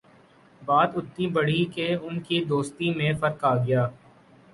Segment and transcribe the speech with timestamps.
[0.61, 3.87] بات اتنی بڑھی کہ ان کی دوستی میں فرق آگیا